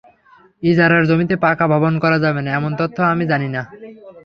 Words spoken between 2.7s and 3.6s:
তথ্য আমি জানি